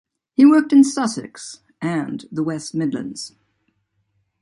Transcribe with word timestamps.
He 0.33 0.47
worked 0.47 0.73
in 0.73 0.83
Sussex 0.83 1.59
and 1.79 2.25
the 2.31 2.41
West 2.41 2.73
Midlands. 2.73 3.35